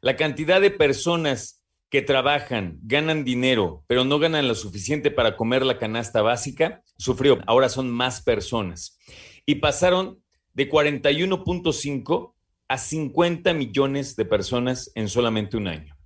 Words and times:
la 0.00 0.14
cantidad 0.16 0.60
de 0.60 0.70
personas 0.70 1.64
que 1.88 2.02
trabajan, 2.02 2.78
ganan 2.82 3.24
dinero, 3.24 3.82
pero 3.88 4.04
no 4.04 4.20
ganan 4.20 4.46
lo 4.46 4.54
suficiente 4.54 5.10
para 5.10 5.36
comer 5.36 5.66
la 5.66 5.78
canasta 5.78 6.22
básica, 6.22 6.84
sufrió. 6.96 7.40
Ahora 7.48 7.68
son 7.68 7.90
más 7.90 8.22
personas. 8.22 8.96
Y 9.44 9.56
pasaron 9.56 10.22
de 10.52 10.70
41.5 10.70 12.34
a 12.68 12.78
50 12.78 13.52
millones 13.54 14.14
de 14.14 14.24
personas 14.24 14.92
en 14.94 15.08
solamente 15.08 15.56
un 15.56 15.66
año. 15.66 15.96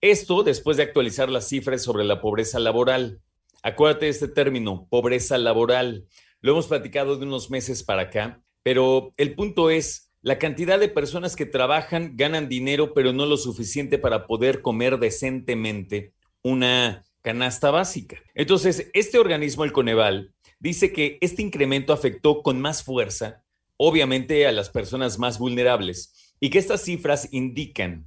Esto 0.00 0.42
después 0.42 0.78
de 0.78 0.84
actualizar 0.84 1.28
las 1.28 1.48
cifras 1.48 1.82
sobre 1.82 2.04
la 2.04 2.22
pobreza 2.22 2.58
laboral. 2.58 3.20
Acuérdate 3.62 4.06
de 4.06 4.12
este 4.12 4.28
término, 4.28 4.86
pobreza 4.88 5.36
laboral. 5.36 6.06
Lo 6.40 6.52
hemos 6.52 6.68
platicado 6.68 7.16
de 7.18 7.26
unos 7.26 7.50
meses 7.50 7.82
para 7.82 8.02
acá, 8.02 8.40
pero 8.68 9.14
el 9.16 9.34
punto 9.34 9.70
es 9.70 10.12
la 10.20 10.38
cantidad 10.38 10.78
de 10.78 10.90
personas 10.90 11.36
que 11.36 11.46
trabajan, 11.46 12.18
ganan 12.18 12.50
dinero, 12.50 12.92
pero 12.92 13.14
no 13.14 13.24
lo 13.24 13.38
suficiente 13.38 13.96
para 13.96 14.26
poder 14.26 14.60
comer 14.60 14.98
decentemente 14.98 16.12
una 16.42 17.02
canasta 17.22 17.70
básica. 17.70 18.22
Entonces, 18.34 18.90
este 18.92 19.18
organismo, 19.18 19.64
el 19.64 19.72
Coneval, 19.72 20.34
dice 20.58 20.92
que 20.92 21.16
este 21.22 21.40
incremento 21.40 21.94
afectó 21.94 22.42
con 22.42 22.60
más 22.60 22.82
fuerza, 22.82 23.42
obviamente, 23.78 24.46
a 24.46 24.52
las 24.52 24.68
personas 24.68 25.18
más 25.18 25.38
vulnerables 25.38 26.34
y 26.38 26.50
que 26.50 26.58
estas 26.58 26.84
cifras 26.84 27.30
indican 27.32 28.06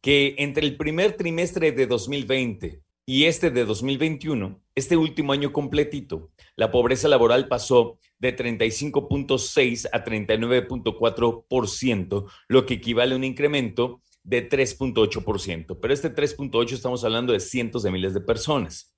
que 0.00 0.36
entre 0.38 0.66
el 0.66 0.78
primer 0.78 1.18
trimestre 1.18 1.70
de 1.72 1.86
2020 1.86 2.80
y 3.04 3.24
este 3.24 3.50
de 3.50 3.66
2021, 3.66 4.58
este 4.74 4.96
último 4.96 5.34
año 5.34 5.52
completito, 5.52 6.30
la 6.56 6.70
pobreza 6.70 7.08
laboral 7.08 7.46
pasó 7.46 7.98
de 8.18 8.36
35.6 8.36 9.88
a 9.92 10.04
39.4%, 10.04 12.26
lo 12.48 12.66
que 12.66 12.74
equivale 12.74 13.14
a 13.14 13.16
un 13.16 13.24
incremento 13.24 14.02
de 14.24 14.46
3.8%. 14.48 15.78
Pero 15.80 15.94
este 15.94 16.14
3.8 16.14 16.72
estamos 16.72 17.04
hablando 17.04 17.32
de 17.32 17.40
cientos 17.40 17.82
de 17.82 17.90
miles 17.90 18.14
de 18.14 18.20
personas. 18.20 18.94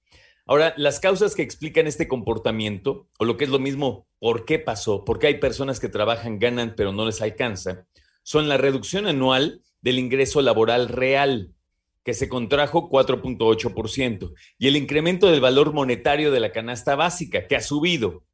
Ahora, 0.46 0.74
las 0.76 0.98
causas 0.98 1.36
que 1.36 1.42
explican 1.42 1.86
este 1.86 2.08
comportamiento, 2.08 3.08
o 3.18 3.24
lo 3.24 3.36
que 3.36 3.44
es 3.44 3.50
lo 3.50 3.60
mismo, 3.60 4.08
por 4.18 4.44
qué 4.44 4.58
pasó, 4.58 5.04
por 5.04 5.18
qué 5.18 5.28
hay 5.28 5.38
personas 5.38 5.78
que 5.78 5.88
trabajan, 5.88 6.40
ganan, 6.40 6.74
pero 6.76 6.92
no 6.92 7.06
les 7.06 7.22
alcanza, 7.22 7.86
son 8.22 8.48
la 8.48 8.56
reducción 8.56 9.06
anual 9.06 9.62
del 9.80 9.98
ingreso 9.98 10.42
laboral 10.42 10.88
real, 10.88 11.54
que 12.02 12.14
se 12.14 12.28
contrajo 12.28 12.90
4.8%, 12.90 14.32
y 14.58 14.66
el 14.66 14.76
incremento 14.76 15.30
del 15.30 15.40
valor 15.40 15.72
monetario 15.72 16.32
de 16.32 16.40
la 16.40 16.50
canasta 16.50 16.96
básica, 16.96 17.46
que 17.46 17.56
ha 17.56 17.60
subido 17.60 18.24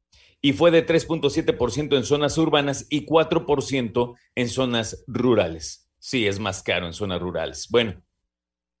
y 0.41 0.53
fue 0.53 0.71
de 0.71 0.85
3.7% 0.85 1.97
en 1.97 2.03
zonas 2.03 2.37
urbanas 2.37 2.85
y 2.89 3.05
4% 3.05 4.15
en 4.35 4.49
zonas 4.49 5.03
rurales. 5.07 5.89
Sí, 5.99 6.27
es 6.27 6.39
más 6.39 6.63
caro 6.63 6.85
en 6.85 6.93
zonas 6.93 7.21
rurales. 7.21 7.67
Bueno, 7.69 8.01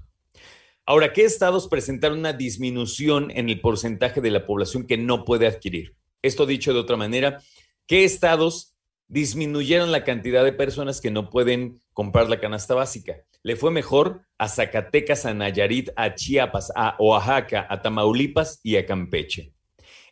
Ahora, 0.86 1.14
¿qué 1.14 1.24
estados 1.24 1.68
presentaron 1.68 2.20
una 2.20 2.34
disminución 2.34 3.32
en 3.32 3.50
el 3.50 3.60
porcentaje 3.60 4.22
de 4.22 4.30
la 4.30 4.46
población 4.46 4.86
que 4.86 4.98
no 4.98 5.26
puede 5.26 5.48
adquirir? 5.48 5.96
Esto 6.26 6.48
dicho 6.48 6.74
de 6.74 6.80
otra 6.80 6.98
manera, 6.98 7.40
¿qué 7.86 8.04
estados 8.04 8.74
disminuyeron 9.08 9.92
la 9.92 10.04
cantidad 10.04 10.44
de 10.44 10.54
personas 10.54 11.00
que 11.00 11.12
no 11.12 11.30
pueden 11.30 11.80
comprar 11.94 12.30
la 12.30 12.40
canasta 12.40 12.74
básica? 12.74 13.18
Le 13.44 13.56
fue 13.56 13.70
mejor 13.70 14.22
a 14.40 14.50
Zacatecas, 14.50 15.28
a 15.28 15.36
Nayarit, 15.36 15.92
a 15.96 16.16
Chiapas, 16.16 16.72
a 16.76 16.96
Oaxaca, 16.98 17.68
a 17.70 17.84
Tamaulipas 17.84 18.60
y 18.64 18.78
a 18.78 18.88
Campeche. 18.88 19.54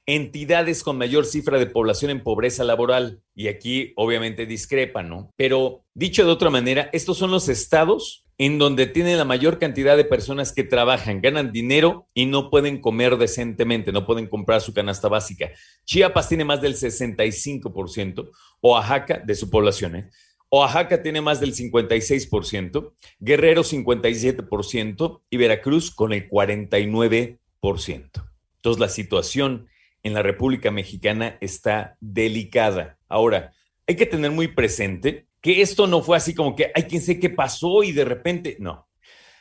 Entidades 0.06 0.84
con 0.84 1.00
mayor 1.00 1.25
cifra 1.25 1.57
de 1.57 1.66
población 1.66 2.12
en 2.12 2.22
pobreza 2.22 2.63
laboral, 2.63 3.23
y 3.34 3.47
aquí 3.47 3.91
obviamente 3.96 4.46
discrepan, 4.46 5.09
¿no? 5.09 5.31
Pero 5.35 5.84
dicho 5.96 6.23
de 6.25 6.31
otra 6.31 6.52
manera, 6.52 6.91
estos 6.94 7.18
son 7.18 7.31
los 7.31 7.50
estados 7.50 8.22
en 8.38 8.57
donde 8.57 8.88
tiene 8.88 9.16
la 9.16 9.25
mayor 9.25 9.59
cantidad 9.59 9.95
de 9.95 10.05
personas 10.05 10.53
que 10.53 10.63
trabajan, 10.63 11.21
ganan 11.21 11.51
dinero 11.51 12.07
y 12.13 12.25
no 12.25 12.49
pueden 12.49 12.81
comer 12.81 13.17
decentemente, 13.17 13.91
no 13.91 14.05
pueden 14.05 14.27
comprar 14.27 14.61
su 14.61 14.73
canasta 14.73 15.07
básica. 15.07 15.51
Chiapas 15.85 16.29
tiene 16.29 16.45
más 16.45 16.61
del 16.61 16.75
65%, 16.75 18.29
Oaxaca 18.61 19.22
de 19.25 19.35
su 19.35 19.49
población, 19.49 19.95
¿eh? 19.95 20.09
Oaxaca 20.49 21.01
tiene 21.01 21.19
más 21.19 21.39
del 21.39 21.55
56%, 21.55 22.93
Guerrero 23.19 23.63
57% 23.63 25.22
y 25.31 25.37
Veracruz 25.37 25.90
con 25.90 26.13
el 26.13 26.29
49%. 26.29 27.40
Entonces 27.61 28.79
la 28.79 28.90
situación 28.90 29.67
en 30.03 30.13
la 30.13 30.22
República 30.22 30.69
Mexicana 30.69 31.37
está 31.41 31.97
delicada. 32.02 32.99
Ahora, 33.09 33.53
hay 33.87 33.96
que 33.96 34.05
tener 34.05 34.29
muy 34.31 34.47
presente 34.47 35.28
que 35.43 35.61
esto 35.61 35.87
no 35.87 36.01
fue 36.01 36.16
así 36.16 36.34
como 36.34 36.55
que, 36.55 36.72
hay 36.73 36.84
quien 36.84 37.01
sé 37.01 37.19
qué 37.19 37.29
pasó 37.29 37.84
y 37.84 37.91
de 37.91 38.05
repente, 38.05 38.55
no. 38.59 38.87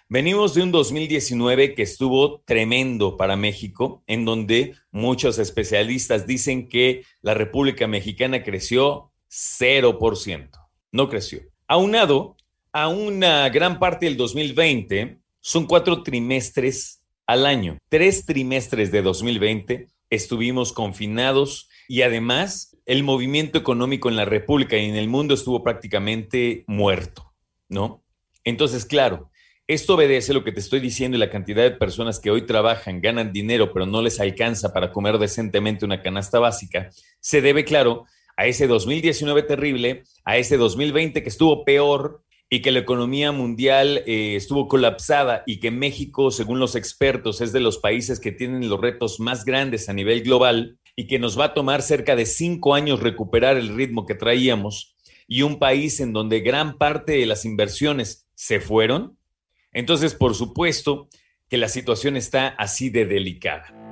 Venimos 0.09 0.53
de 0.53 0.63
un 0.63 0.73
2019 0.73 1.75
que 1.75 1.83
estuvo 1.83 2.41
tremendo 2.41 3.17
para 3.17 3.37
México, 3.37 4.03
en 4.09 4.25
donde 4.25 4.75
muchos 4.91 5.39
especialistas 5.39 6.27
dicen 6.27 6.69
que 6.69 7.05
la 7.23 7.35
República 7.35 7.87
Mexicana 7.87 8.43
creció 8.43 9.13
0%, 9.31 10.51
no 10.91 11.09
creció. 11.09 11.43
Aunado 11.69 12.37
a 12.73 12.89
una 12.89 13.49
gran 13.49 13.79
parte 13.79 14.07
del 14.07 14.17
2020, 14.17 15.21
son 15.41 15.67
cuatro 15.67 16.03
trimestres 16.03 17.01
al 17.29 17.47
año. 17.47 17.79
Tres 17.89 18.27
trimestres 18.27 18.91
de 18.91 19.03
2020 19.03 19.87
estuvimos 20.13 20.75
confinados 20.75 21.71
y 21.89 22.03
además 22.03 22.77
el 22.85 23.03
movimiento 23.03 23.59
económico 23.59 24.11
en 24.11 24.17
la 24.17 24.27
República 24.27 24.77
y 24.77 24.85
en 24.85 24.97
el 24.97 25.09
mundo 25.09 25.33
estuvo 25.33 25.63
prácticamente 25.63 26.65
muerto, 26.67 27.33
¿no? 27.71 28.05
Entonces, 28.45 28.85
claro, 28.85 29.31
Esto 29.69 29.95
obedece 29.95 30.35
lo 30.35 30.43
que 30.43 30.53
te 30.53 30.61
estoy 30.61 30.81
diciendo 30.81 31.17
y 31.17 31.21
la 31.21 31.31
cantidad 31.31 31.63
de 31.63 31.71
personas 31.71 32.19
que 32.19 32.31
hoy 32.31 32.43
trabajan, 32.43 33.01
ganan 33.01 33.33
dinero, 33.33 33.73
pero 33.73 33.87
no 33.87 34.03
les 34.03 34.19
alcanza 34.21 34.73
para 34.73 34.91
comer 34.91 35.19
decentemente 35.19 35.85
una 35.85 36.03
canasta 36.03 36.41
básica, 36.41 36.91
se 37.21 37.41
debe, 37.41 37.65
claro, 37.65 38.05
a 38.37 38.47
ese 38.47 38.67
2019 38.67 39.45
terrible, 39.45 40.03
a 40.25 40.37
ese 40.37 40.57
2020 40.57 41.23
que 41.23 41.29
estuvo 41.29 41.65
peor 41.65 42.25
y 42.53 42.61
que 42.61 42.71
la 42.71 42.81
economía 42.81 43.33
mundial 43.33 44.03
eh, 44.07 44.37
estuvo 44.37 44.69
colapsada 44.69 45.43
y 45.47 45.59
que 45.59 45.71
México, 45.71 46.31
según 46.31 46.59
los 46.59 46.77
expertos, 46.77 47.41
es 47.41 47.51
de 47.55 47.61
los 47.61 47.79
países 47.79 48.21
que 48.21 48.31
tienen 48.31 48.69
los 48.69 48.79
retos 48.79 49.21
más 49.21 49.47
grandes 49.47 49.89
a 49.89 49.95
nivel 49.95 50.23
global 50.23 50.79
y 50.95 51.07
que 51.07 51.19
nos 51.19 51.41
va 51.41 51.47
a 51.47 51.55
tomar 51.55 51.81
cerca 51.81 52.15
de 52.15 52.27
cinco 52.27 52.75
años 52.75 53.01
recuperar 53.01 53.57
el 53.57 53.75
ritmo 53.75 54.05
que 54.05 54.15
traíamos 54.15 54.95
y 55.27 55.41
un 55.41 55.59
país 55.59 55.99
en 56.01 56.13
donde 56.13 56.41
gran 56.41 56.77
parte 56.77 57.13
de 57.13 57.25
las 57.25 57.47
inversiones 57.47 58.29
se 58.35 58.61
fueron, 58.61 59.17
entonces 59.73 60.13
por 60.13 60.35
supuesto 60.35 61.09
que 61.49 61.57
la 61.57 61.69
situación 61.69 62.19
está 62.19 62.49
así 62.49 62.91
de 62.91 63.07
delicada. 63.07 63.92